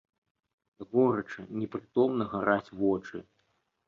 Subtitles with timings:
[0.93, 3.21] Горача, непрытомна гараць вочы.